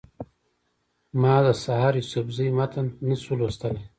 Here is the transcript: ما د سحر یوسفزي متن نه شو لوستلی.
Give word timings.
ما 1.21 1.35
د 1.45 1.47
سحر 1.63 1.93
یوسفزي 2.01 2.47
متن 2.57 2.85
نه 3.07 3.15
شو 3.21 3.33
لوستلی. 3.39 3.81